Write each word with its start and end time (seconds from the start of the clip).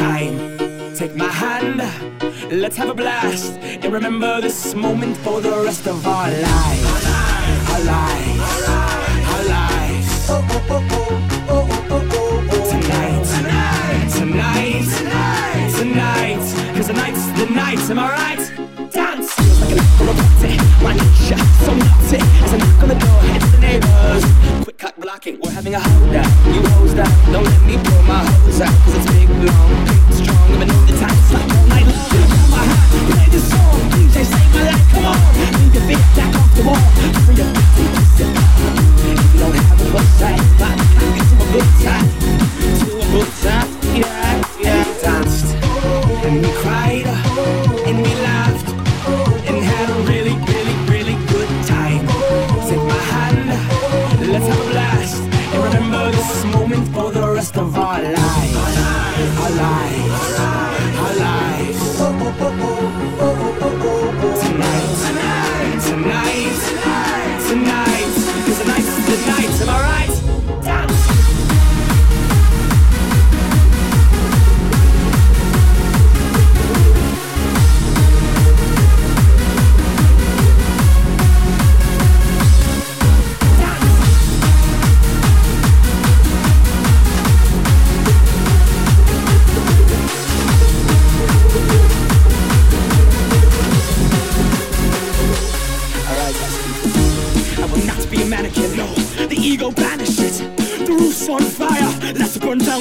time. 0.00 0.34
Take 0.94 1.14
my 1.14 1.30
hand, 1.42 1.78
let's 2.50 2.76
have 2.76 2.88
a 2.88 2.94
blast 2.94 3.52
and 3.82 3.92
remember 3.92 4.40
this 4.40 4.74
moment 4.74 5.16
for 5.18 5.42
the 5.42 5.54
rest 5.66 5.86
of 5.86 6.06
our 6.06 6.28
lives. 6.30 7.04
Our 7.72 7.82
lives, 7.94 8.50
our 9.32 9.44
lives. 9.56 10.10
Tonight, 12.70 13.24
tonight, 13.34 14.08
tonight, 14.18 15.68
tonight, 15.78 16.42
cause 16.74 16.86
tonight's 16.86 17.24
the 17.38 17.46
night, 17.62 17.80
am 17.90 17.98
I 17.98 18.08
right? 18.20 18.44
Dance! 18.92 19.30
Like 19.60 19.72
an 19.72 19.80
party, 19.98 20.52
my 20.84 20.92
nature, 21.00 21.42
so 21.64 21.72
naughty 21.82 22.20
As 22.44 22.52
I 22.54 22.56
knock 22.62 22.82
on 22.84 22.88
the 22.88 22.98
door, 23.04 23.20
it's 23.36 23.48
the 23.52 23.58
neighbors 23.66 24.24
Quick 24.64 24.79
cock 25.10 25.22
blocking, 25.22 25.40
we're 25.40 25.50
having 25.50 25.74
a 25.74 25.80
hold 25.80 26.14
up 26.14 26.26
You 26.46 26.62
hose 26.70 26.94
that, 26.94 27.10
don't 27.32 27.44
let 27.44 27.62
me 27.66 27.76
blow 27.82 28.02
my 28.02 28.22
hose 28.22 28.60
out. 28.60 28.74
Cause 28.84 28.94
it's 28.94 29.06
big, 29.10 29.28
long, 29.28 29.84
big, 29.86 30.02
strong. 30.14 30.38
I've 30.38 30.58
been 30.60 30.70
on 30.70 30.86
the 30.86 30.94
time, 30.98 31.18
it's 31.18 31.32
like 31.34 31.50
all 31.50 31.66
night 31.66 31.86
long. 31.90 32.10
My 32.50 32.62
hat, 32.62 32.82
play 33.10 33.26
this 33.34 33.50
song. 33.50 33.80
DJ, 33.90 34.22
save 34.22 34.50
my 34.54 34.62
life, 34.70 34.86
come 34.92 35.06
on. 35.10 35.18
Leave 35.58 35.74
your 35.74 35.84
feet 35.88 36.04
back 36.14 36.34
off 36.38 36.50
the 36.54 36.62
wall. 36.62 36.86
Free 37.26 37.36
sit 38.14 38.30
If 39.10 39.34
you 39.34 39.40
don't 39.40 39.54
have 39.54 39.80
a 39.80 39.86
good 39.90 40.08
time, 40.22 40.42
I 40.62 40.78
get 40.78 41.26
to 41.26 41.36
a 41.42 41.46
good 41.52 41.70
time 41.82 42.19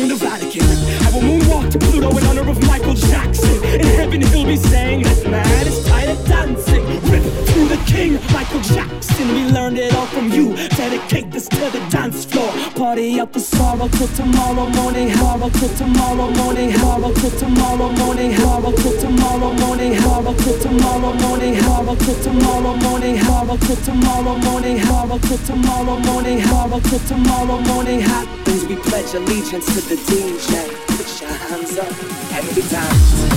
the 0.07 0.15
Vatican. 0.15 0.63
I 1.03 1.11
will 1.11 1.21
moonwalk 1.21 1.71
to 1.71 1.79
Pluto 1.79 2.15
in 2.17 2.23
honor 2.27 2.49
of 2.49 2.61
Michael 2.67 2.93
Jackson. 2.93 3.55
In 3.65 3.81
heaven, 3.81 4.21
he'll 4.21 4.45
be 4.45 4.55
saying, 4.55 5.03
This 5.03 5.25
man 5.25 5.67
is 5.67 5.85
tired 5.85 6.11
of 6.11 6.25
dancing. 6.25 6.85
Rip 7.11 7.23
through 7.49 7.67
the 7.67 7.81
king, 7.85 8.13
Michael 8.31 8.61
Jackson. 8.61 9.27
We 9.27 9.43
learned 9.51 9.77
it 9.77 9.93
all 9.95 10.05
from 10.05 10.31
you. 10.31 10.55
Dedicate 10.69 11.31
this 11.31 11.47
to 11.49 11.69
the 11.75 11.81
dance 11.89 12.23
floor. 12.23 12.51
Party 12.75 13.19
up 13.19 13.33
the 13.33 13.39
sorrow 13.39 13.87
till 13.89 14.07
tomorrow 14.09 14.69
morning. 14.69 15.09
Horror 15.09 15.49
till 15.49 15.73
tomorrow 15.75 16.29
morning. 16.31 16.71
Horror 16.71 17.13
till 17.15 17.31
tomorrow 17.31 17.89
morning. 17.91 18.31
Horror 18.33 18.73
till 18.77 18.97
tomorrow 18.99 19.51
morning. 19.53 19.93
Horror 19.95 20.35
till 20.37 20.59
tomorrow 20.61 21.13
morning. 21.13 21.55
Horror 21.55 21.95
till 21.95 22.15
tomorrow 22.23 22.75
morning. 22.77 23.17
Horror 23.17 23.57
till 23.59 23.77
tomorrow 23.83 24.37
morning. 24.37 24.77
Horror 24.79 25.19
till 25.19 25.37
tomorrow 25.39 25.99
morning. 25.99 26.39
Horror 26.39 26.79
till 26.81 26.99
tomorrow 26.99 27.59
morning. 27.61 27.99
Happens 27.99 28.38
we 28.69 28.75
pledge 28.75 29.15
allegiance 29.15 29.65
to 29.65 29.81
the 29.81 29.95
DJ. 29.95 30.69
Put 30.95 31.21
your 31.21 31.31
hands 31.31 31.75
up 31.79 31.89
and 32.33 32.45
we 32.55 32.61
danced 32.69 33.33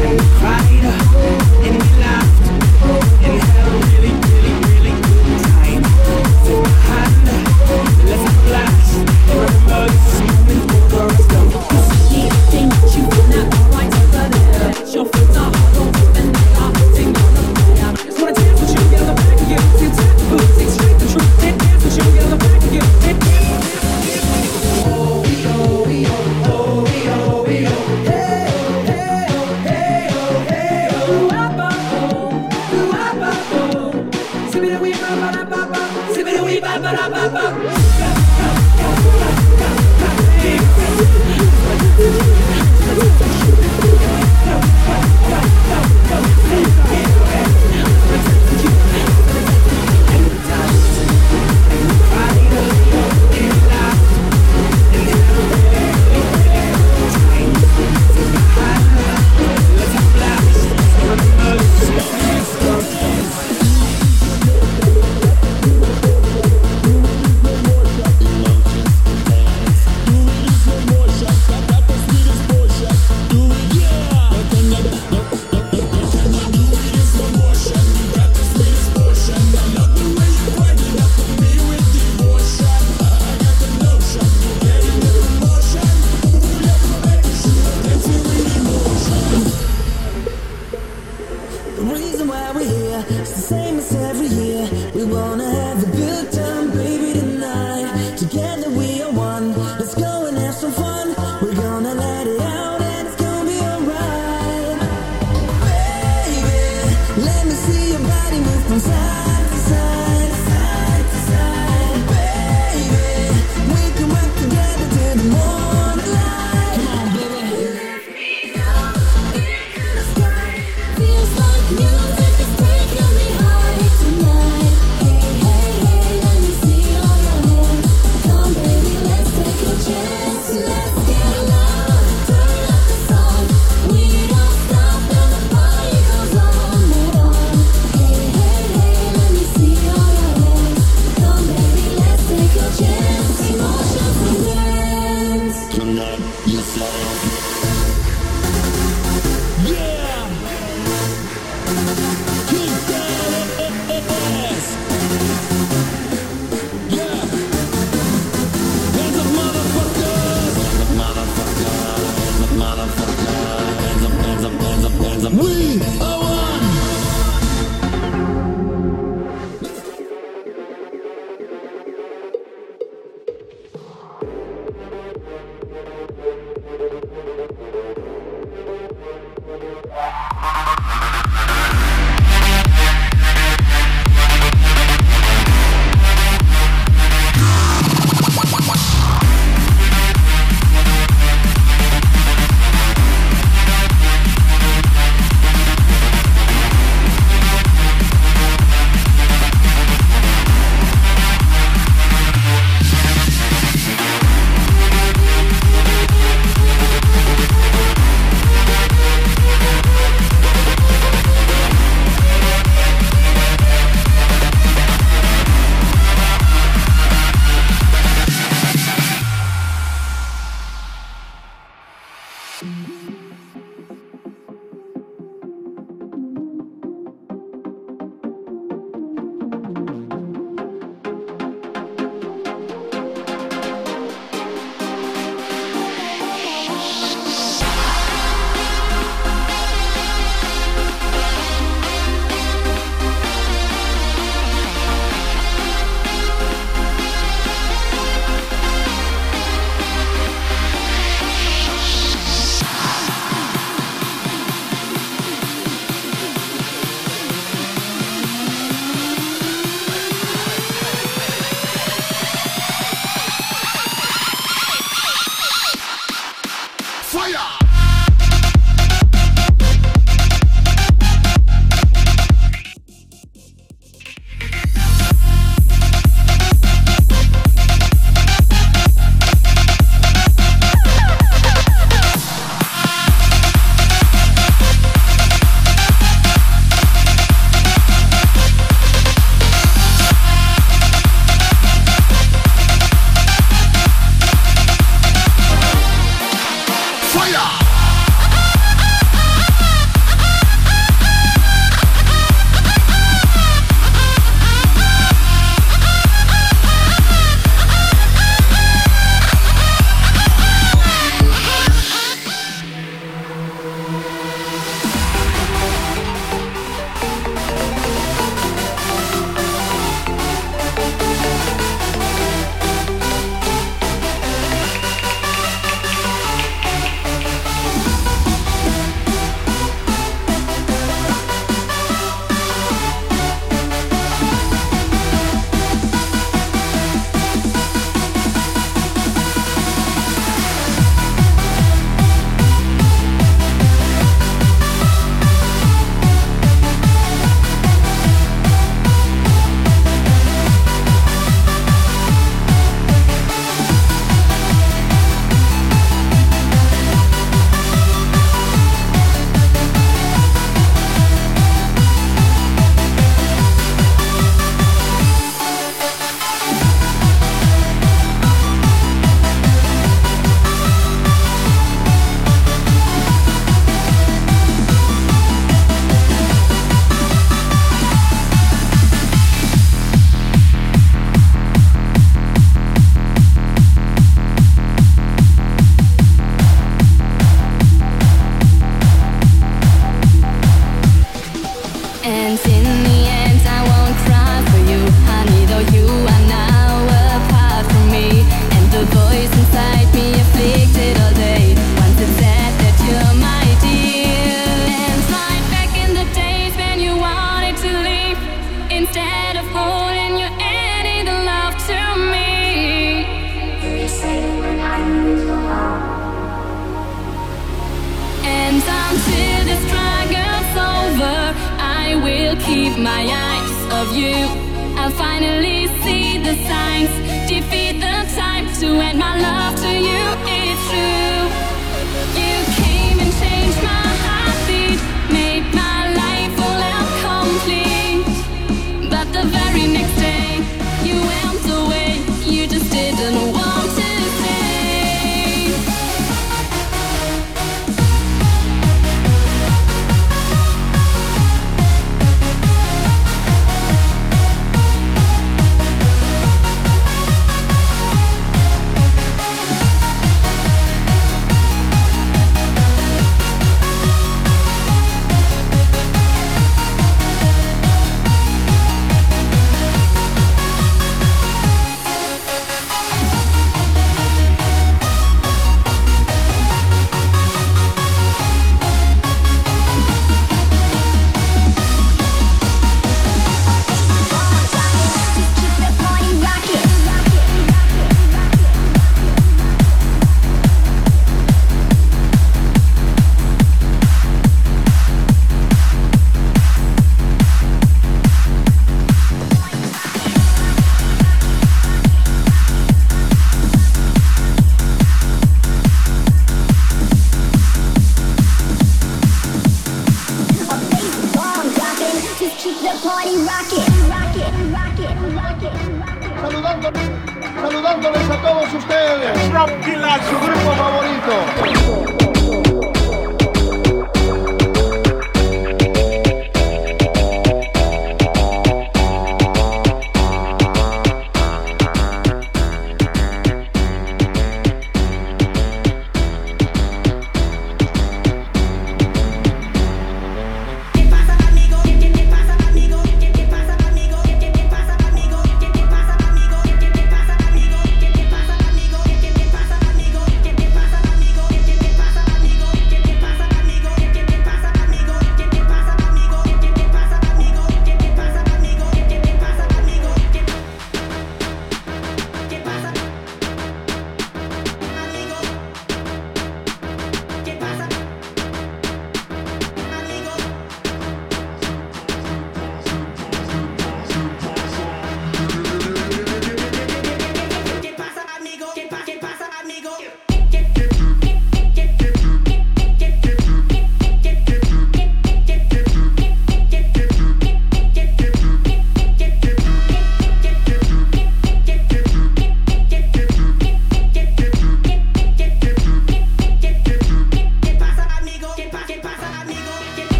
and 0.00 0.20
we 0.20 0.26
cried 0.36 0.84
and 1.64 1.82
we 1.82 1.88
laughed 1.98 2.50
and 3.24 3.40
had 3.40 3.56
a 3.56 3.76
really, 3.86 4.12
really, 4.28 4.54
really 4.68 4.94
good 5.00 5.40
time. 5.44 6.85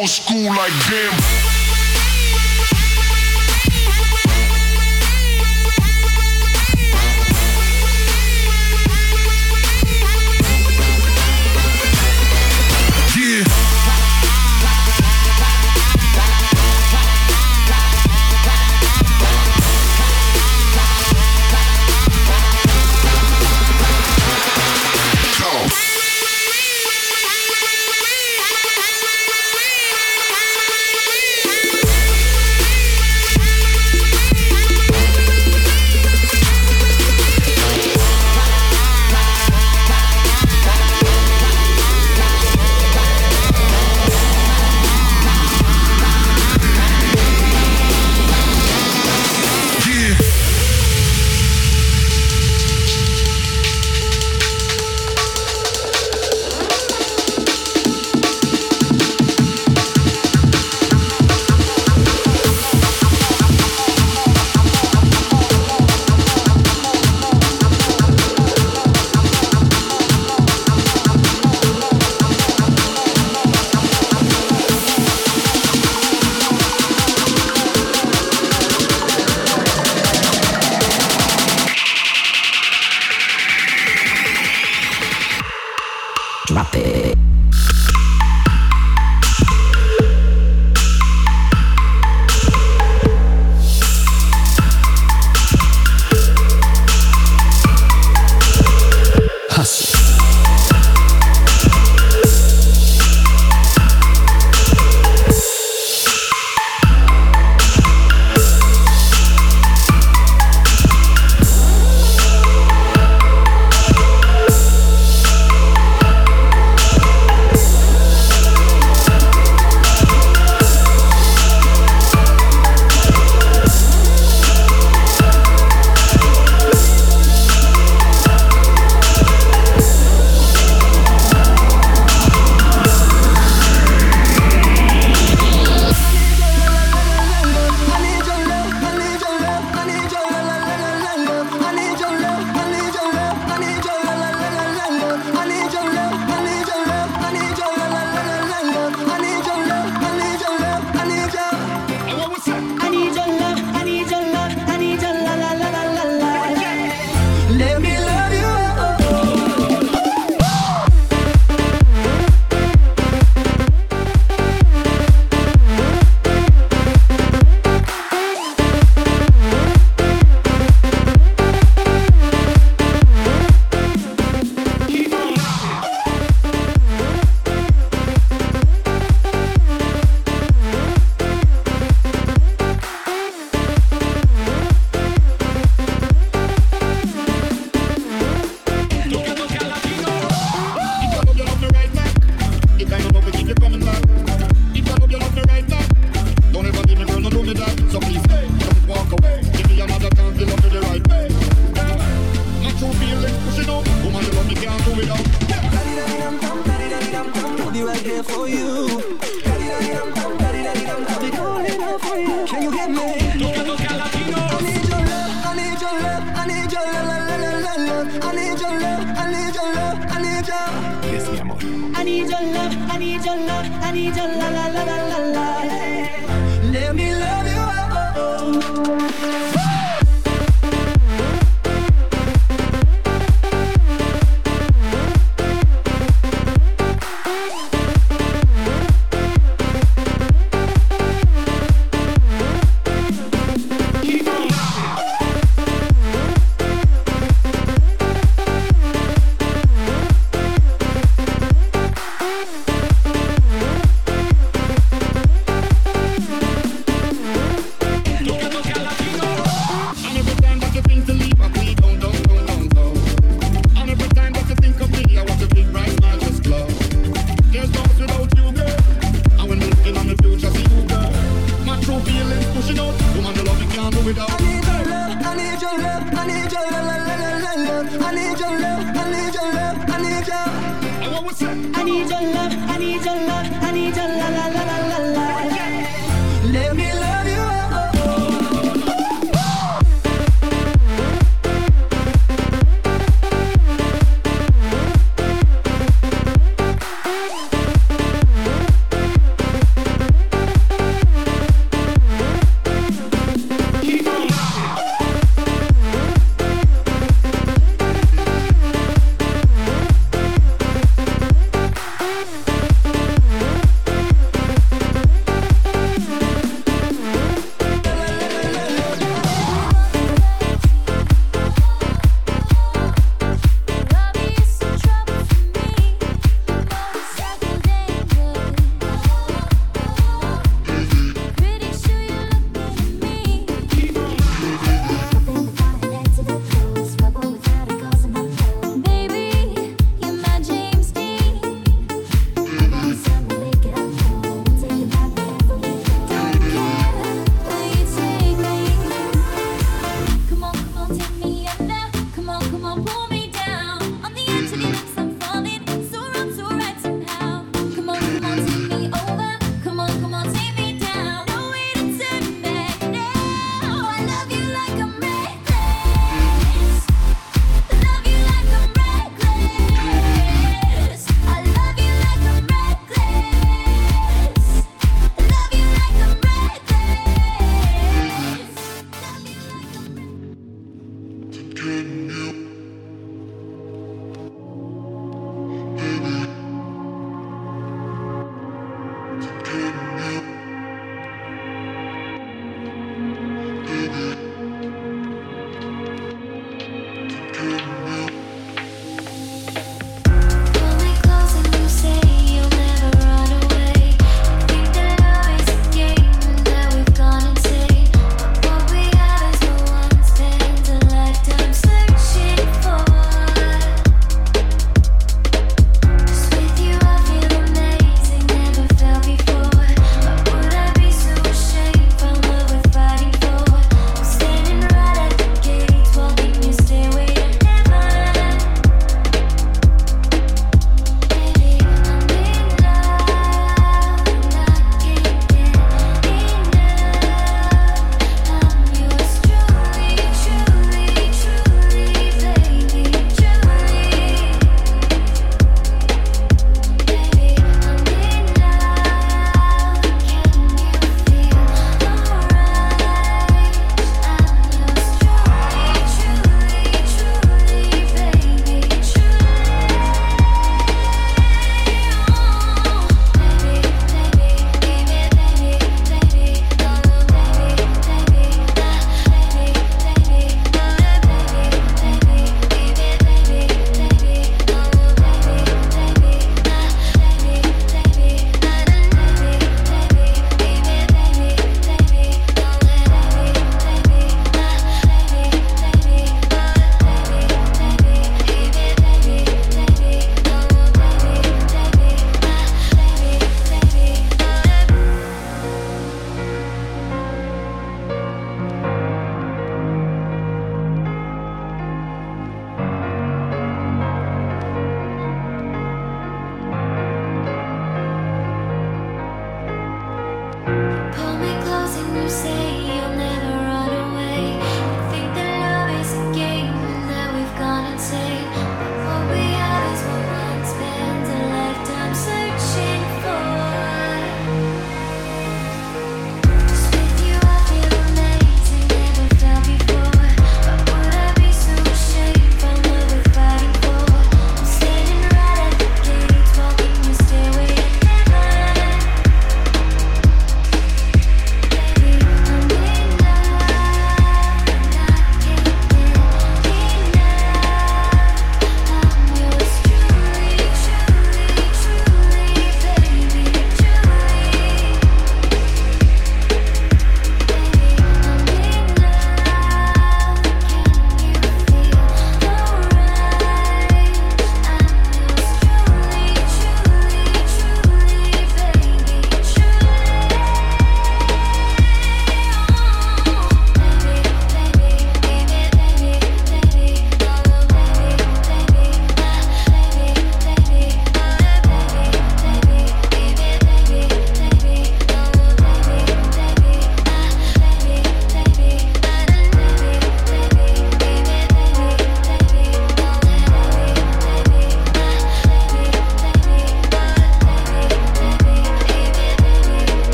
Old 0.00 0.08
school 0.08 0.48
like 0.48 0.72
damn. 0.88 1.39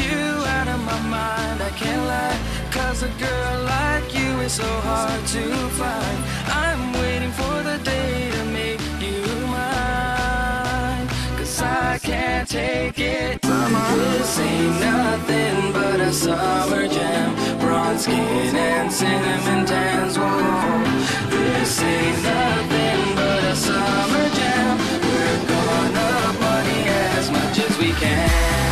you 0.00 0.16
out 0.56 0.68
of 0.68 0.80
my 0.80 1.00
mind, 1.02 1.62
I 1.62 1.70
can't 1.70 2.06
lie 2.06 2.54
Cause 2.74 3.04
a 3.04 3.08
girl 3.08 3.62
like 3.62 4.12
you 4.12 4.40
is 4.40 4.54
so 4.54 4.66
hard 4.66 5.24
to 5.28 5.44
find. 5.78 6.18
I'm 6.46 6.92
waiting 6.94 7.30
for 7.30 7.62
the 7.62 7.78
day 7.84 8.32
to 8.32 8.44
make 8.46 8.80
you 9.00 9.22
mine. 9.46 11.06
Cause 11.38 11.62
I 11.62 11.98
can't 12.02 12.48
take 12.48 12.98
it. 12.98 13.44
Mama, 13.44 13.82
this 13.96 14.38
ain't 14.40 14.80
nothing 14.80 15.72
but 15.72 16.00
a 16.00 16.12
summer 16.12 16.88
jam. 16.88 17.58
Bronze 17.60 18.02
skin 18.02 18.56
and 18.56 18.92
cinnamon 18.92 19.66
tans, 19.66 20.18
whoa. 20.18 20.82
This 21.30 21.80
ain't 21.82 22.22
nothing 22.24 23.14
but 23.14 23.44
a 23.44 23.54
summer 23.54 24.28
jam. 24.38 24.78
We're 25.06 25.40
gonna 25.46 26.38
party 26.42 26.80
as 27.16 27.30
much 27.30 27.58
as 27.60 27.78
we 27.78 27.92
can. 27.92 28.63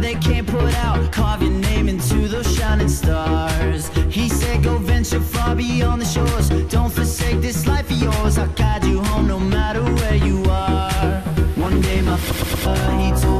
they 0.00 0.14
can't 0.14 0.46
put 0.46 0.74
out. 0.76 1.12
Carve 1.12 1.42
your 1.42 1.52
name 1.52 1.88
into 1.88 2.28
those 2.28 2.54
shining 2.56 2.88
stars. 2.88 3.88
He 4.10 4.28
said 4.28 4.62
go 4.62 4.78
venture 4.78 5.20
far 5.20 5.54
beyond 5.54 6.02
the 6.02 6.06
shores. 6.06 6.48
Don't 6.70 6.92
forsake 6.92 7.40
this 7.40 7.66
life 7.66 7.90
of 7.90 7.96
yours. 8.02 8.38
I'll 8.38 8.48
guide 8.48 8.84
you 8.84 9.02
home 9.02 9.26
no 9.28 9.38
matter 9.38 9.82
where 9.82 10.16
you 10.16 10.42
are. 10.48 11.20
One 11.56 11.80
day 11.80 12.00
my 12.02 12.16
father, 12.16 12.92
he 12.98 13.10
told 13.20 13.37